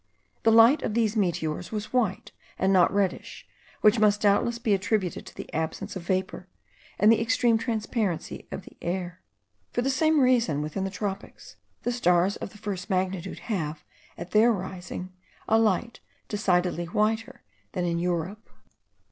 The 0.41 0.51
light 0.51 0.81
of 0.81 0.95
these 0.95 1.15
meteors 1.15 1.71
was 1.71 1.93
white, 1.93 2.31
and 2.57 2.73
not 2.73 2.91
reddish, 2.91 3.47
which 3.81 3.99
must 3.99 4.21
doubtless 4.21 4.57
be 4.57 4.73
attributed 4.73 5.27
to 5.27 5.35
the 5.35 5.53
absence 5.53 5.95
of 5.95 6.01
vapour 6.01 6.47
and 6.97 7.11
the 7.11 7.21
extreme 7.21 7.59
transparency 7.59 8.47
of 8.51 8.63
the 8.65 8.75
air. 8.81 9.21
For 9.71 9.83
the 9.83 9.91
same 9.91 10.19
reason, 10.19 10.63
within 10.63 10.85
the 10.85 10.89
tropics, 10.89 11.55
the 11.83 11.91
stars 11.91 12.35
of 12.37 12.49
the 12.49 12.57
first 12.57 12.89
magnitude 12.89 13.41
have, 13.53 13.83
at 14.17 14.31
their 14.31 14.51
rising, 14.51 15.13
a 15.47 15.59
light 15.59 15.99
decidedly 16.27 16.85
whiter 16.85 17.43
than 17.73 17.85
in 17.85 17.99
Europe. 17.99 18.49